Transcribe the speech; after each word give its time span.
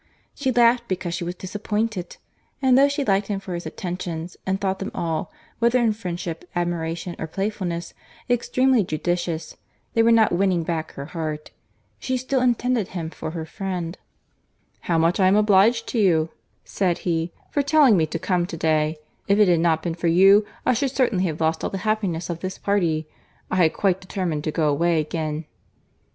She 0.33 0.51
laughed 0.51 0.87
because 0.87 1.13
she 1.13 1.23
was 1.23 1.35
disappointed; 1.35 2.17
and 2.59 2.75
though 2.75 2.87
she 2.87 3.05
liked 3.05 3.27
him 3.27 3.39
for 3.39 3.53
his 3.53 3.67
attentions, 3.67 4.35
and 4.47 4.59
thought 4.59 4.79
them 4.79 4.89
all, 4.95 5.31
whether 5.59 5.77
in 5.79 5.93
friendship, 5.93 6.43
admiration, 6.55 7.15
or 7.19 7.27
playfulness, 7.27 7.93
extremely 8.27 8.83
judicious, 8.83 9.57
they 9.93 10.01
were 10.01 10.11
not 10.11 10.31
winning 10.31 10.63
back 10.63 10.93
her 10.93 11.05
heart. 11.13 11.51
She 11.99 12.17
still 12.17 12.41
intended 12.41 12.87
him 12.87 13.11
for 13.11 13.29
her 13.29 13.45
friend. 13.45 13.95
"How 14.79 14.97
much 14.97 15.19
I 15.19 15.27
am 15.27 15.35
obliged 15.35 15.85
to 15.89 15.99
you," 15.99 16.29
said 16.65 16.97
he, 17.05 17.31
"for 17.51 17.61
telling 17.61 17.95
me 17.95 18.07
to 18.07 18.17
come 18.17 18.47
to 18.47 18.57
day!—If 18.57 19.37
it 19.37 19.47
had 19.47 19.59
not 19.59 19.83
been 19.83 19.93
for 19.93 20.07
you, 20.07 20.47
I 20.65 20.73
should 20.73 20.89
certainly 20.89 21.25
have 21.25 21.39
lost 21.41 21.63
all 21.63 21.69
the 21.69 21.77
happiness 21.85 22.27
of 22.27 22.39
this 22.39 22.57
party. 22.57 23.07
I 23.51 23.57
had 23.57 23.73
quite 23.73 24.01
determined 24.01 24.45
to 24.45 24.51
go 24.51 24.67
away 24.67 24.99
again." 24.99 25.45